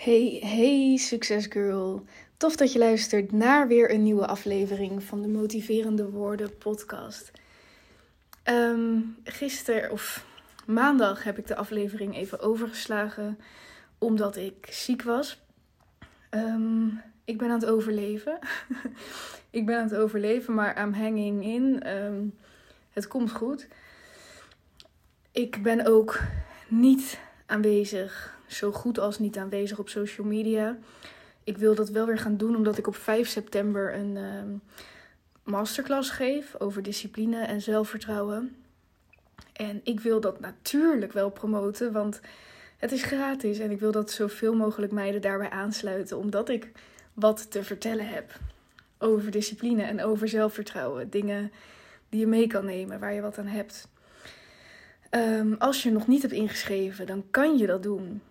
[0.00, 2.04] Hey, hey, succesgirl.
[2.36, 7.32] Tof dat je luistert naar weer een nieuwe aflevering van de Motiverende Woorden podcast.
[8.44, 10.26] Um, gisteren of
[10.66, 13.38] maandag heb ik de aflevering even overgeslagen
[13.98, 15.40] omdat ik ziek was.
[16.30, 16.86] Ehm,
[17.24, 18.38] ik ben aan het overleven.
[19.50, 21.82] ik ben aan het overleven, maar I'm hanging in.
[21.82, 22.22] Ehm,
[22.90, 23.68] het komt goed.
[25.32, 26.20] Ik ben ook
[26.68, 30.78] niet aanwezig zo goed als niet aanwezig op social media.
[31.44, 34.42] Ik wil dat wel weer gaan doen omdat ik op 5 september een uh,
[35.42, 38.56] masterclass geef over discipline en zelfvertrouwen.
[39.52, 42.20] En ik wil dat natuurlijk wel promoten, want
[42.76, 46.70] het is gratis en ik wil dat zoveel mogelijk meiden daarbij aansluiten, omdat ik
[47.14, 48.38] wat te vertellen heb
[48.98, 51.10] over discipline en over zelfvertrouwen.
[51.10, 51.52] Dingen
[52.08, 53.88] die je mee kan nemen, waar je wat aan hebt.
[55.10, 58.22] Um, als je nog niet hebt ingeschreven, dan kan je dat doen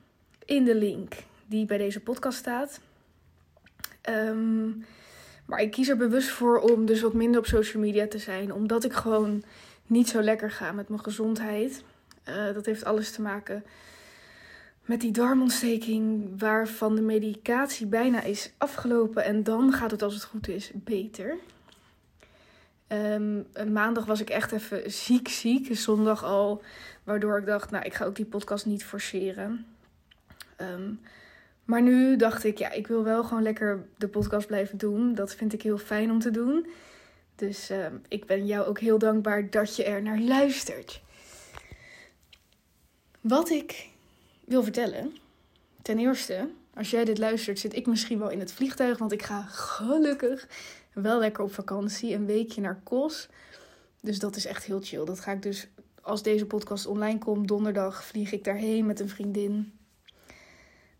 [0.49, 1.13] in de link
[1.45, 2.79] die bij deze podcast staat.
[4.01, 4.67] Ehm,
[5.45, 8.53] maar ik kies er bewust voor om dus wat minder op social media te zijn,
[8.53, 9.43] omdat ik gewoon
[9.87, 11.83] niet zo lekker ga met mijn gezondheid.
[12.29, 13.63] Uh, dat heeft alles te maken
[14.85, 19.23] met die darmontsteking, waarvan de medicatie bijna is afgelopen.
[19.23, 21.37] En dan gaat het, als het goed is, beter.
[22.87, 25.77] Um, maandag was ik echt even ziek, ziek.
[25.77, 26.61] Zondag al,
[27.03, 29.65] waardoor ik dacht, nou, ik ga ook die podcast niet forceren.
[30.59, 30.93] Ehm,
[31.65, 35.15] maar nu dacht ik, ja, ik wil wel gewoon lekker de podcast blijven doen.
[35.15, 36.67] Dat vind ik heel fijn om te doen.
[37.35, 41.01] Dus ehm, ik ben jou ook heel dankbaar dat je er naar luistert.
[43.21, 43.89] Wat ik
[44.45, 45.15] wil vertellen.
[45.81, 48.97] Ten eerste, als jij dit luistert, zit ik misschien wel in het vliegtuig.
[48.97, 50.47] Want ik ga gelukkig
[50.93, 52.13] wel lekker op vakantie.
[52.13, 53.29] Een weekje naar Kos.
[54.01, 55.05] Dus dat is echt heel chill.
[55.05, 55.67] Dat ga ik dus,
[56.01, 59.78] als deze podcast online komt, donderdag vlieg ik daarheen met een vriendin.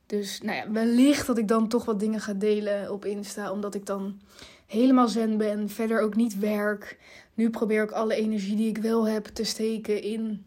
[0.10, 3.52] Dus nou ja, wellicht dat ik dan toch wat dingen ga delen op Insta.
[3.52, 4.20] Omdat ik dan
[4.66, 5.70] helemaal zen ben.
[5.70, 6.98] Verder ook niet werk.
[7.34, 10.46] Nu probeer ik alle energie die ik wel heb te steken in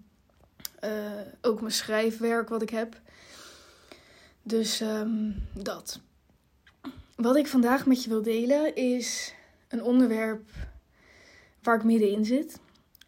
[0.84, 0.90] uh,
[1.40, 3.00] ook mijn schrijfwerk wat ik heb.
[4.42, 6.00] Dus um, dat.
[7.16, 9.34] Wat ik vandaag met je wil delen is
[9.68, 10.50] een onderwerp
[11.62, 12.58] waar ik middenin zit.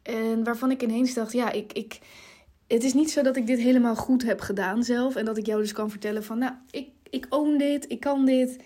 [0.02, 1.98] En waarvan ik ineens dacht, ja, ik, ik,
[2.66, 5.16] het is niet zo dat ik dit helemaal goed heb gedaan zelf.
[5.16, 8.24] En dat ik jou dus kan vertellen van, nou, ik, ik own dit, ik kan
[8.24, 8.56] dit.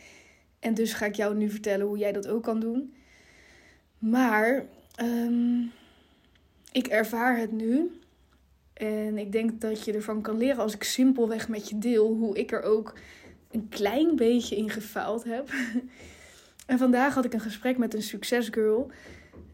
[0.59, 2.95] En dus ga ik jou nu vertellen hoe jij dat ook kan doen.
[3.99, 4.67] Maar
[5.03, 5.73] um,
[6.73, 8.01] ik ervaar het nu.
[8.73, 12.39] En ik denk dat je ervan kan leren als ik simpelweg met je deel hoe
[12.39, 12.99] ik er ook
[13.51, 15.51] een klein beetje in gefaald heb.
[16.67, 18.91] en vandaag had ik een gesprek met een succesgirl.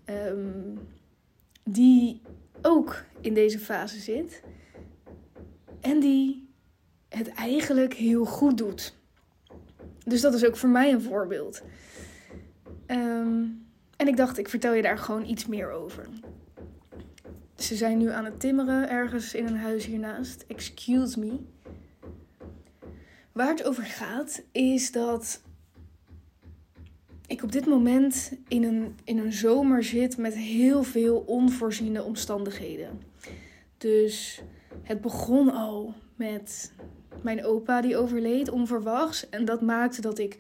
[0.07, 0.79] Um,
[1.65, 2.21] die
[2.65, 4.43] ook in deze fase zit.
[5.81, 6.49] En die
[7.09, 8.95] het eigenlijk heel goed doet.
[10.05, 11.63] Dus dat is ook voor mij een voorbeeld.
[12.87, 13.67] Um,
[13.97, 16.09] en ik dacht, ik vertel je daar gewoon iets meer over.
[17.57, 20.45] Ze zijn nu aan het timmeren ergens in een huis hiernaast.
[20.49, 21.39] Excuse me.
[23.33, 25.43] Waar het over gaat is dat
[27.27, 33.01] ik op dit moment in een, in een zomer zit met heel veel onvoorziene omstandigheden.
[33.79, 34.43] Dus
[34.83, 36.73] het begon al met
[37.23, 39.29] mijn opa die overleed onverwachts.
[39.29, 40.39] En dat maakte dat ik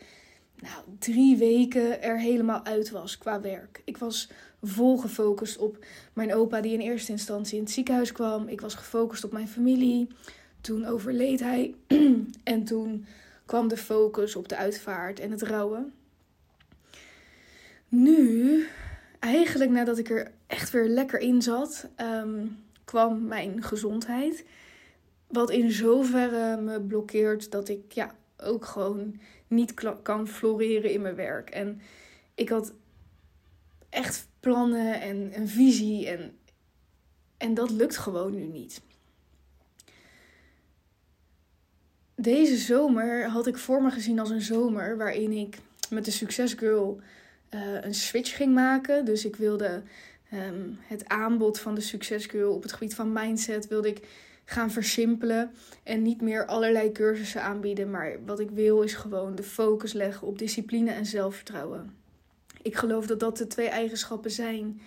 [0.60, 3.82] nou, drie weken er helemaal uit was qua werk.
[3.84, 4.30] Ik was
[4.62, 8.48] vol gefocust op mijn opa die in eerste instantie in het ziekenhuis kwam.
[8.48, 10.08] Ik was gefocust op mijn familie.
[10.60, 11.74] Toen overleed hij.
[12.44, 13.06] en toen
[13.44, 15.92] kwam de focus op de uitvaart en het rouwen.
[17.94, 18.66] Nu,
[19.18, 22.46] eigenlijk nadat ik er echt weer lekker in zat, ehm,
[22.84, 24.44] kwam mijn gezondheid.
[25.26, 31.14] Wat in zoverre me blokkeert dat ik ja, ook gewoon niet kan floreren in mijn
[31.14, 31.50] werk.
[31.50, 31.80] En
[32.34, 32.72] ik had
[33.88, 36.38] echt plannen en een visie en,
[37.36, 38.82] en dat lukt gewoon nu niet.
[42.14, 45.58] Deze zomer had ik voor me gezien als een zomer waarin ik
[45.90, 47.00] met de Succesgirl
[47.54, 49.04] uh, een switch ging maken.
[49.04, 49.82] Dus ik wilde
[50.32, 54.06] um, het aanbod van de Succesgirl op het gebied van mindset wilde ik
[54.44, 55.50] gaan versimpelen
[55.82, 57.90] en niet meer allerlei cursussen aanbieden.
[57.90, 61.96] Maar wat ik wil is gewoon de focus leggen op discipline en zelfvertrouwen.
[62.62, 64.80] Ik geloof dat dat de twee eigenschappen zijn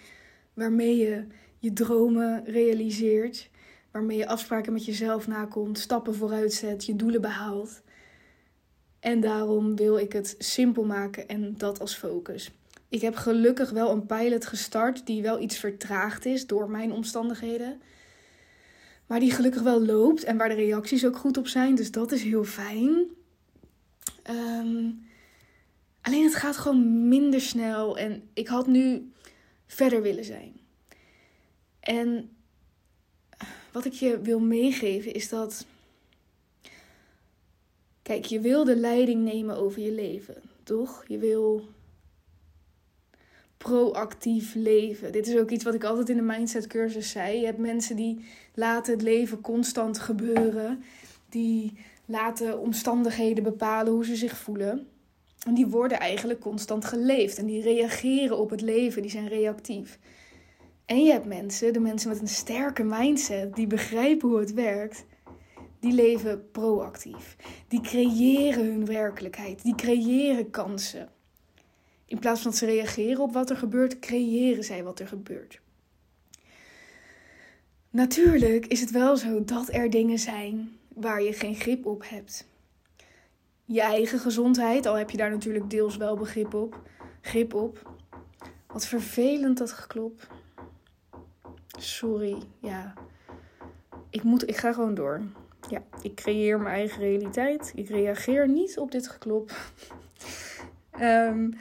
[0.54, 1.26] waarmee je
[1.60, 3.50] je dromen realiseert,
[3.92, 7.82] waarmee je afspraken met jezelf nakomt, stappen vooruit zet, je doelen behaalt.
[9.00, 12.52] En daarom wil ik het simpel maken en dat als focus.
[12.90, 17.82] Ik heb gelukkig wel een pilot gestart die wel iets vertraagd is door mijn omstandigheden.
[19.08, 21.76] Maar die gelukkig wel loopt en waar de reacties ook goed op zijn.
[21.76, 23.06] Dus dat is heel fijn.
[24.24, 24.90] Ehm,
[26.02, 29.12] alleen het gaat gewoon minder snel en ik had nu
[29.66, 30.60] verder willen zijn.
[31.80, 32.30] En
[33.72, 35.66] wat ik je wil meegeven is dat.
[38.08, 41.04] Kijk, je wil de leiding nemen over je leven, toch?
[41.08, 41.68] Je wil
[43.58, 45.12] proactief leven.
[45.12, 47.40] Dit is ook iets wat ik altijd in de mindset cursus zei.
[47.40, 50.84] Je hebt mensen die laten het leven constant gebeuren.
[51.30, 54.88] Die laten omstandigheden bepalen hoe ze zich voelen.
[55.46, 57.38] En die worden eigenlijk constant geleefd.
[57.38, 59.02] En die reageren op het leven.
[59.02, 60.00] Die zijn reactief.
[60.86, 65.06] En je hebt mensen, de mensen met een sterke mindset, die begrijpen hoe het werkt.
[65.80, 67.36] Die leven proactief.
[67.68, 69.64] Die creëren hun werkelijkheid.
[69.64, 71.10] Die creëren kansen.
[72.06, 75.60] In plaats van dat ze reageren op wat er gebeurt, creëren zij wat er gebeurt.
[77.90, 82.48] Natuurlijk is het wel zo dat er dingen zijn waar je geen grip op hebt.
[83.66, 86.82] Je eigen gezondheid, al heb je daar natuurlijk deels wel begrip op.
[87.22, 87.92] Grip op.
[88.68, 90.28] Wat vervelend dat geklop.
[91.78, 92.94] Sorry, ja.
[94.10, 95.22] Ik, moet, ik ga gewoon door.
[95.70, 97.72] Ja, ik creëer mijn eigen realiteit.
[97.76, 99.52] Ik reageer niet op dit geklop.
[101.02, 101.54] um,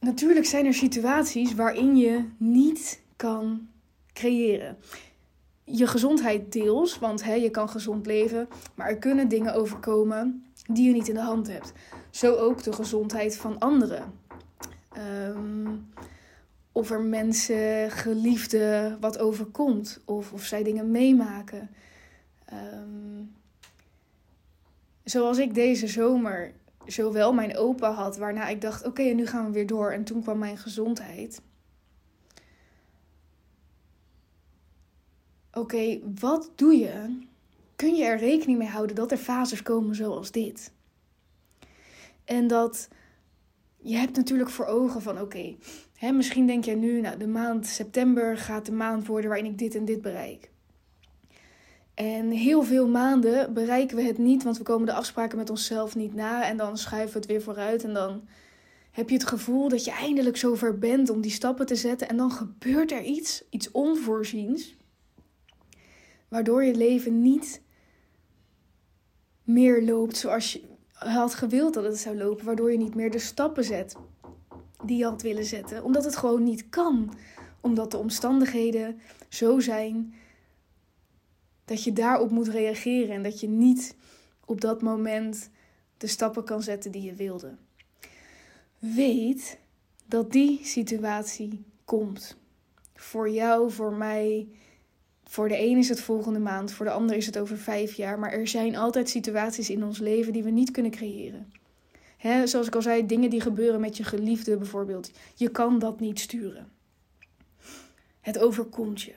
[0.00, 3.68] natuurlijk zijn er situaties waarin je niet kan
[4.12, 4.76] creëren.
[5.64, 10.86] Je gezondheid deels, want hè, je kan gezond leven, maar er kunnen dingen overkomen die
[10.86, 11.72] je niet in de hand hebt.
[12.10, 14.12] Zo ook de gezondheid van anderen.
[14.98, 15.90] Um,
[16.72, 20.00] of er mensen, geliefden, wat overkomt.
[20.04, 21.70] Of of zij dingen meemaken.
[22.52, 23.34] Um,
[25.04, 26.54] zoals ik deze zomer
[26.86, 29.90] zowel mijn opa had, waarna ik dacht: oké, nu gaan we weer door.
[29.92, 31.40] En toen kwam mijn gezondheid.
[35.52, 37.20] Oké, wat doe je?
[37.76, 40.72] Kun je er rekening mee houden dat er fases komen zoals dit?
[42.24, 42.88] En dat
[43.76, 45.56] je hebt natuurlijk voor ogen van oké,
[46.10, 49.74] misschien denk je nu, nou de maand september gaat de maand worden waarin ik dit
[49.74, 50.50] en dit bereik.
[51.94, 55.94] En heel veel maanden bereiken we het niet, want we komen de afspraken met onszelf
[55.94, 56.46] niet na.
[56.46, 57.84] En dan schuiven we het weer vooruit.
[57.84, 58.28] En dan
[58.90, 62.08] heb je het gevoel dat je eindelijk zover bent om die stappen te zetten.
[62.08, 64.76] En dan gebeurt er iets, iets onvoorziens,
[66.28, 67.62] waardoor je leven niet
[69.44, 72.44] meer loopt zoals je had gewild dat het zou lopen.
[72.44, 73.96] Waardoor je niet meer de stappen zet
[74.84, 75.84] die je had willen zetten.
[75.84, 77.14] Omdat het gewoon niet kan.
[77.60, 80.14] Omdat de omstandigheden zo zijn
[81.64, 83.96] dat je daarop moet reageren en dat je niet
[84.44, 85.50] op dat moment
[85.96, 87.56] de stappen kan zetten die je wilde.
[88.78, 89.58] Weet
[90.06, 92.36] dat die situatie komt.
[92.94, 94.48] Voor jou, voor mij.
[95.24, 98.18] Voor de een is het volgende maand, voor de ander is het over vijf jaar.
[98.18, 101.52] Maar er zijn altijd situaties in ons leven die we niet kunnen creëren.
[102.22, 105.10] He, zoals ik al zei, dingen die gebeuren met je geliefde bijvoorbeeld.
[105.34, 106.72] Je kan dat niet sturen.
[108.20, 109.14] Het overkomt je.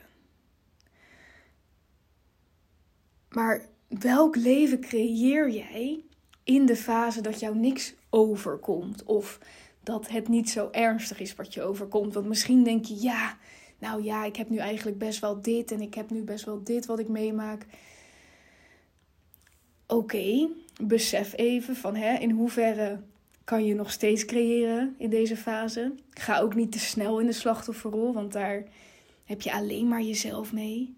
[3.28, 6.04] Maar welk leven creëer jij
[6.44, 9.04] in de fase dat jou niks overkomt?
[9.04, 9.38] Of
[9.82, 12.14] dat het niet zo ernstig is wat je overkomt?
[12.14, 13.38] Want misschien denk je, ja,
[13.78, 16.64] nou ja, ik heb nu eigenlijk best wel dit en ik heb nu best wel
[16.64, 17.66] dit wat ik meemaak.
[19.86, 20.48] Oké,
[20.82, 23.00] besef even van hè, in hoeverre
[23.44, 25.94] kan je nog steeds creëren in deze fase.
[26.10, 28.62] Ga ook niet te snel in de slachtofferrol, want daar
[29.24, 30.96] heb je alleen maar jezelf mee.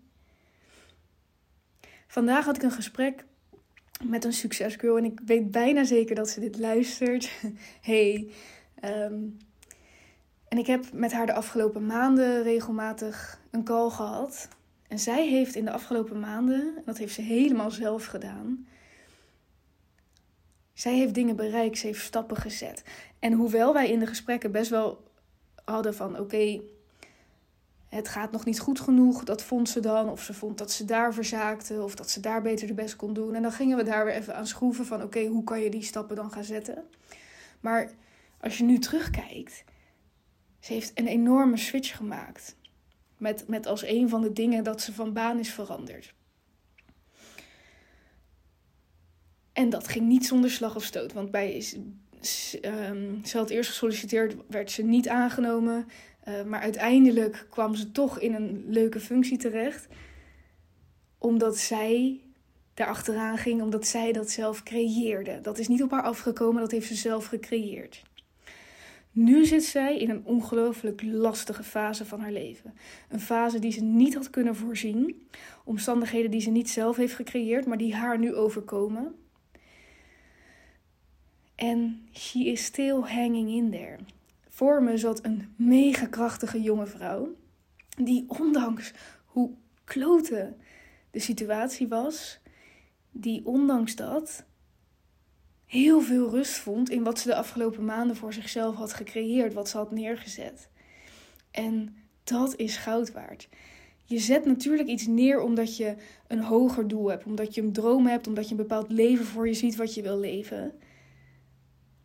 [2.07, 3.25] Vandaag had ik een gesprek
[4.05, 7.31] met een succesgirl en ik weet bijna zeker dat ze dit luistert.
[7.81, 8.29] hey.
[8.81, 9.14] Ehm,
[10.49, 14.49] en ik heb met haar de afgelopen maanden regelmatig een call gehad.
[14.88, 18.67] En zij heeft in de afgelopen maanden, en dat heeft ze helemaal zelf gedaan,
[20.79, 22.83] zij heeft dingen bereikt, ze heeft stappen gezet.
[23.19, 25.05] En hoewel wij in de gesprekken best wel
[25.65, 26.61] hadden van oké,
[27.89, 29.25] het gaat nog niet goed genoeg.
[29.25, 30.11] Dat vond ze dan.
[30.11, 31.83] Of ze vond dat ze daar verzaakte.
[31.83, 33.35] Of dat ze daar beter de best kon doen.
[33.35, 35.83] En dan gingen we daar weer even aan schroeven van oké, hoe kan je die
[35.83, 36.85] stappen dan gaan zetten?
[37.61, 37.91] Maar
[38.41, 39.65] als je nu terugkijkt,
[40.61, 42.57] ze heeft een enorme switch gemaakt.
[43.17, 46.15] Met, met als een van de dingen dat ze van baan is veranderd.
[49.59, 51.12] En dat ging niet zonder slag of stoot.
[51.12, 51.55] Want bij,
[52.62, 55.87] um, ze had eerst gesolliciteerd, werd ze niet aangenomen.
[56.29, 59.88] Uh, maar uiteindelijk kwam ze toch in een leuke functie terecht.
[61.19, 62.21] Omdat zij
[62.75, 65.41] daarachteraan ging, omdat zij dat zelf creëerde.
[65.41, 68.03] Dat is niet op haar afgekomen, dat heeft ze zelf gecreëerd.
[69.11, 72.75] Nu zit zij in een ongelooflijk lastige fase van haar leven.
[73.09, 75.29] Een fase die ze niet had kunnen voorzien.
[75.65, 79.15] Omstandigheden die ze niet zelf heeft gecreëerd, maar die haar nu overkomen.
[81.59, 83.97] En she is still hanging in there.
[84.49, 87.35] Voor me zat een mega krachtige jonge vrouw.
[87.97, 88.93] Die ondanks
[89.25, 89.50] hoe
[89.85, 90.57] kloten
[91.11, 92.38] de situatie was.
[93.11, 94.45] Die ondanks dat
[95.65, 99.55] heel veel rust vond in wat ze de afgelopen maanden voor zichzelf had gecreëerd.
[99.55, 100.69] Wat ze had neergezet.
[101.50, 103.49] En dat is goud waard.
[104.05, 105.95] Je zet natuurlijk iets neer omdat je
[106.27, 109.49] een hoger doel hebt, omdat je een droom hebt, omdat je een bepaald leven voor
[109.49, 110.73] je ziet wat je wil leven.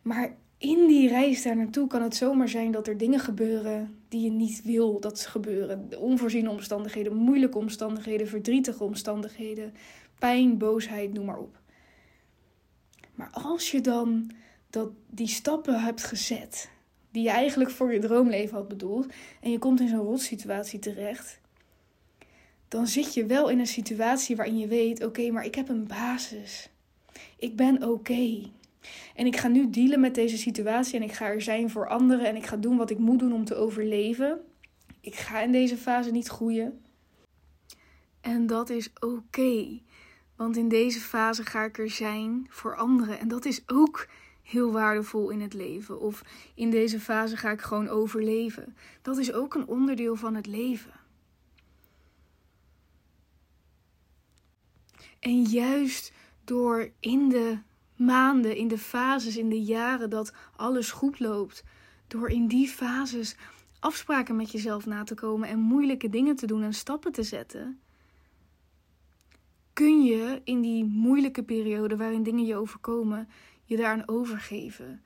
[0.04, 4.20] Maar in die reis daar naartoe kan het zomaar zijn dat er dingen gebeuren die
[4.20, 5.88] je niet wil dat ze gebeuren.
[5.98, 9.74] Onvoorziene omstandigheden, moeilijke omstandigheden, verdrietige omstandigheden,
[10.18, 11.60] pijn, boosheid, noem maar op.
[13.14, 14.30] Maar als je dan
[14.70, 16.70] dat, die stappen hebt gezet,
[17.10, 19.06] die je eigenlijk voor je droomleven had bedoeld,
[19.40, 21.40] en je komt in zo'n rotsituatie terecht,
[22.68, 25.86] dan zit je wel in een situatie waarin je weet: oké, maar ik heb een
[25.86, 26.70] basis.
[27.38, 28.42] Ik ben oké.
[29.14, 32.26] En ik ga nu dealen met deze situatie en ik ga er zijn voor anderen
[32.26, 34.40] en ik ga doen wat ik moet doen om te overleven.
[35.00, 36.84] Ik ga in deze fase niet groeien.
[38.20, 39.80] En dat is oké.
[40.36, 43.18] Want in deze fase ga ik er zijn voor anderen.
[43.18, 44.08] En dat is ook
[44.42, 46.00] heel waardevol in het leven.
[46.00, 46.22] Of
[46.54, 48.76] in deze fase ga ik gewoon overleven.
[49.02, 50.92] Dat is ook een onderdeel van het leven.
[55.20, 56.12] En juist
[56.44, 57.58] door in de
[57.96, 61.64] maanden, in de fases, in de jaren dat alles goed loopt,
[62.06, 63.36] door in die fases
[63.78, 67.80] afspraken met jezelf na te komen en moeilijke dingen te doen en stappen te zetten,
[69.72, 73.28] kun je in die moeilijke periode waarin dingen je overkomen,
[73.64, 75.02] je daaraan overgeven.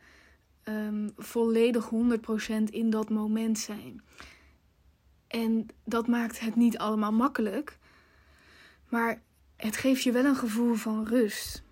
[0.65, 4.03] Um, volledig 100% in dat moment zijn.
[5.27, 7.79] En dat maakt het niet allemaal makkelijk.
[8.89, 9.23] Maar
[9.57, 11.63] het geeft je wel een gevoel van rust.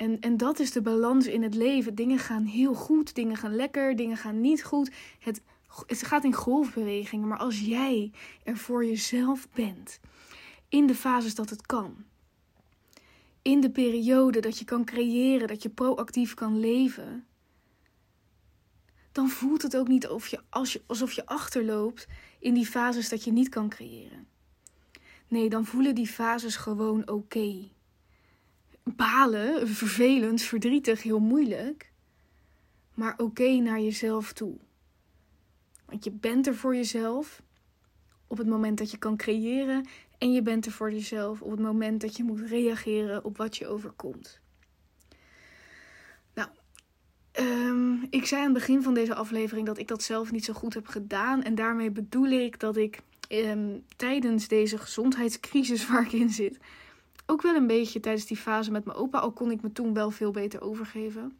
[0.00, 1.94] En, en dat is de balans in het leven.
[1.94, 4.90] Dingen gaan heel goed, dingen gaan lekker, dingen gaan niet goed.
[5.18, 5.42] Het,
[5.86, 7.28] het gaat in golfbewegingen.
[7.28, 8.12] Maar als jij
[8.44, 10.00] er voor jezelf bent,
[10.68, 12.04] in de fases dat het kan,
[13.42, 17.26] in de periode dat je kan creëren, dat je proactief kan leven,
[19.12, 22.06] dan voelt het ook niet alsof je, als alsof je achterloopt
[22.38, 24.26] in die fases dat je niet kan creëren.
[25.28, 27.68] Nee, dan voelen die fases gewoon oké.
[28.82, 31.92] Balen, vervelend, verdrietig, heel moeilijk.
[32.94, 34.56] Maar oké naar jezelf toe.
[35.84, 37.42] Want je bent er voor jezelf
[38.26, 39.86] op het moment dat je kan creëren.
[40.18, 43.56] En je bent er voor jezelf op het moment dat je moet reageren op wat
[43.56, 44.40] je overkomt.
[46.34, 46.48] Nou,
[47.40, 50.52] um, ik zei aan het begin van deze aflevering dat ik dat zelf niet zo
[50.52, 51.42] goed heb gedaan.
[51.42, 56.58] En daarmee bedoel ik dat ik um, tijdens deze gezondheidscrisis waar ik in zit,
[57.30, 59.94] ook wel een beetje tijdens die fase met mijn opa, al kon ik me toen
[59.94, 61.38] wel veel beter overgeven.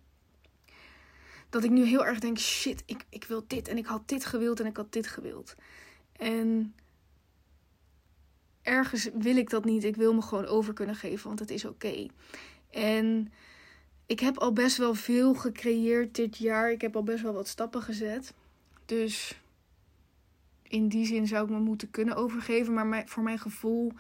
[1.48, 4.24] Dat ik nu heel erg denk: shit, ik, ik wil dit en ik had dit
[4.24, 5.54] gewild en ik had dit gewild.
[6.12, 6.74] En
[8.62, 9.84] ergens wil ik dat niet.
[9.84, 12.06] Ik wil me gewoon over kunnen geven, want het is oké.
[12.70, 13.32] En
[14.06, 16.70] ik heb al best wel veel gecreëerd dit jaar.
[16.70, 18.34] Ik heb al best wel wat stappen gezet.
[18.86, 19.40] Dus
[20.62, 22.74] in die zin zou ik me moeten kunnen overgeven.
[22.74, 23.92] Maar voor mijn gevoel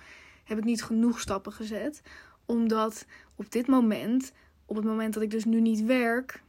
[0.50, 2.02] heb ik niet genoeg stappen gezet.
[2.46, 4.32] Omdat op dit moment,
[4.64, 6.42] op het moment dat ik dus nu niet werk,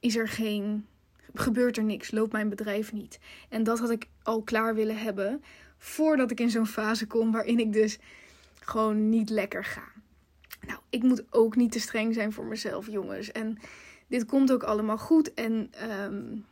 [0.00, 0.86] is er geen.
[1.34, 3.18] gebeurt er niks, loopt mijn bedrijf niet.
[3.48, 5.42] En dat had ik al klaar willen hebben
[5.78, 7.98] voordat ik in zo'n fase kom waarin ik dus
[8.60, 9.88] gewoon niet lekker ga.
[10.66, 13.32] Nou, ik moet ook niet te streng zijn voor mezelf, jongens.
[13.32, 13.58] En
[14.08, 15.34] dit komt ook allemaal goed.
[15.34, 16.44] En um,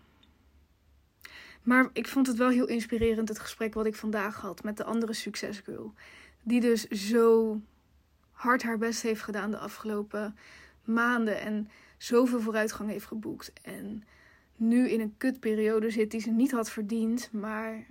[1.65, 4.85] maar ik vond het wel heel inspirerend, het gesprek wat ik vandaag had met de
[4.85, 5.95] andere succesgirl.
[6.45, 7.61] Die dus zo
[8.31, 10.37] hard haar best heeft gedaan de afgelopen
[10.85, 11.41] maanden.
[11.41, 13.53] En zoveel vooruitgang heeft geboekt.
[13.63, 14.05] En
[14.57, 17.29] nu in een kutperiode zit die ze niet had verdiend.
[17.33, 17.87] Maar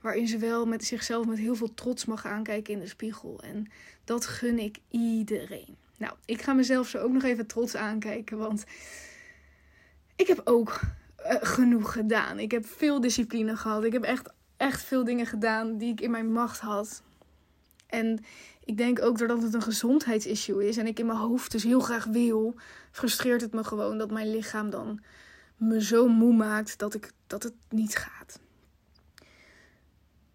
[0.00, 3.40] waarin ze wel met zichzelf met heel veel trots mag aankijken in de spiegel.
[3.42, 3.66] En
[4.04, 5.76] dat gun ik iedereen.
[5.96, 8.38] Nou, ik ga mezelf zo ook nog even trots aankijken.
[8.38, 8.64] Want
[10.16, 10.80] ik heb ook
[11.18, 12.38] uh, genoeg gedaan.
[12.38, 13.84] Ik heb veel discipline gehad.
[13.84, 17.02] Ik heb echt, echt veel dingen gedaan die ik in mijn macht had.
[17.86, 18.24] En
[18.64, 21.80] ik denk ook doordat het een gezondheidsissue is en ik in mijn hoofd dus heel
[21.80, 22.54] graag wil,
[22.90, 25.00] frustreert het me gewoon dat mijn lichaam dan
[25.56, 28.40] me zo moe maakt dat, ik, dat het niet gaat.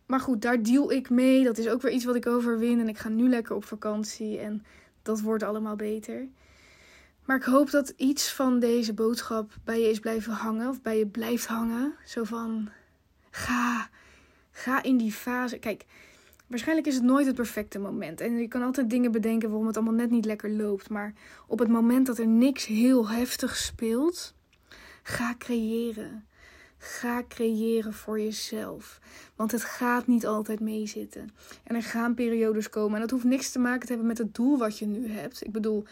[0.05, 1.43] Maar goed, daar deal ik mee.
[1.43, 2.79] Dat is ook weer iets wat ik overwin.
[2.79, 4.39] En ik ga nu lekker op vakantie.
[4.39, 4.65] En
[5.01, 6.27] dat wordt allemaal beter.
[7.23, 10.69] Maar ik hoop dat iets van deze boodschap bij je is blijven hangen.
[10.69, 11.93] Of bij je blijft hangen.
[12.05, 12.69] Zo van,
[13.31, 13.89] ga,
[14.57, 15.57] ga in die fase.
[15.57, 15.85] Kijk,
[16.47, 18.21] Waarschijnlijk is het nooit het perfecte moment.
[18.21, 20.89] En je kan altijd dingen bedenken waarom het allemaal net niet lekker loopt.
[20.89, 21.13] Maar
[21.47, 24.33] op het moment dat er niks heel heftig speelt,
[25.03, 26.25] ga creëren.
[26.77, 28.99] Ga creëren voor jezelf.
[29.35, 31.29] Want het gaat niet altijd meezitten.
[31.63, 32.95] En er gaan periodes komen.
[32.95, 35.45] En dat hoeft niks te maken te hebben met het doel wat je nu hebt.
[35.45, 35.83] Ik bedoel,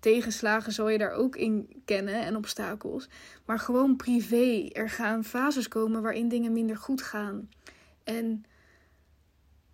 [0.00, 3.08] tegenslagen zal je daar ook in kennen en obstakels.
[3.44, 4.68] Maar gewoon privé.
[4.72, 7.48] Er gaan fases komen waarin dingen minder goed gaan.
[8.04, 8.44] En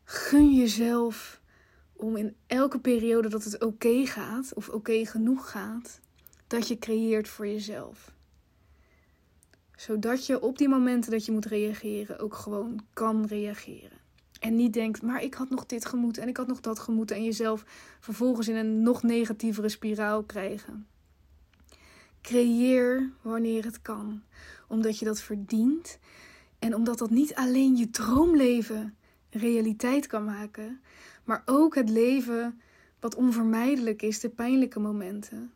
[0.05, 1.41] gun jezelf
[1.93, 6.01] om in elke periode dat het oké gaat, of oké genoeg gaat,
[6.47, 8.13] dat je creëert voor jezelf.
[9.77, 13.99] Zodat je op die momenten dat je moet reageren ook gewoon kan reageren.
[14.41, 17.17] En niet denkt, maar ik had nog dit gemoeten en ik had nog dat gemoeten.
[17.17, 17.65] En jezelf
[18.01, 20.87] vervolgens in een nog negatievere spiraal krijgen.
[22.23, 24.23] Creëer wanneer het kan.
[24.69, 25.99] Omdat je dat verdient.
[26.59, 28.97] En omdat dat niet alleen je droomleven
[29.31, 30.81] realiteit kan maken.
[31.25, 32.61] Maar ook het leven
[33.01, 35.53] wat onvermijdelijk is, de pijnlijke momenten.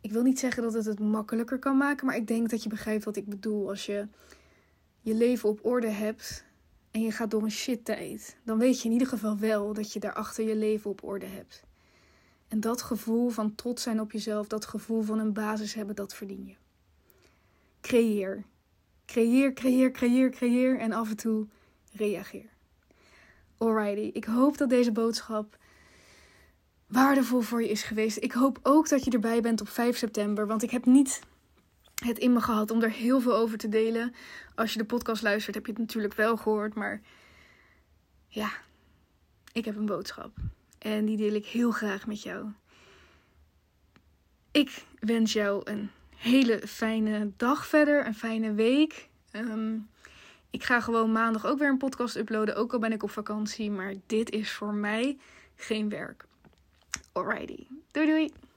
[0.00, 2.68] Ik wil niet zeggen dat het het makkelijker kan maken, maar ik denk dat je
[2.68, 3.68] begrijpt wat ik bedoel.
[3.68, 4.08] Als je
[5.00, 6.44] je leven op orde hebt
[6.90, 9.92] en je gaat door een shit tijd, dan weet je in ieder geval wel dat
[9.92, 11.62] je daarachter je leven op orde hebt.
[12.48, 16.14] En dat gevoel van trots zijn op jezelf, dat gevoel van een basis hebben, dat
[16.14, 16.54] verdien je.
[17.88, 18.44] Creëer.
[19.06, 21.46] Creëer, creëer, creëer, creëer en af en toe
[21.92, 22.50] reageer.
[23.58, 25.56] Alrighty, ik hoop dat deze boodschap
[26.86, 28.16] waardevol voor je is geweest.
[28.16, 31.20] Ik hoop ook dat je erbij bent op 5 september, want ik heb niet
[32.04, 34.14] het in me gehad om er heel veel over te delen.
[34.54, 37.00] Als je de podcast luistert, heb je het natuurlijk wel gehoord, maar
[38.26, 38.50] ja,
[39.52, 40.36] ik heb een boodschap
[40.78, 42.46] en die deel ik heel graag met jou.
[44.50, 49.08] Ik wens jou een hele fijne dag verder, een fijne week.
[49.30, 49.76] Ehm,
[50.50, 53.70] ik ga gewoon maandag ook weer een podcast uploaden, ook al ben ik op vakantie.
[53.70, 55.18] Maar dit is voor mij
[55.56, 56.24] geen werk.
[57.12, 58.47] Alrighty, doei doei!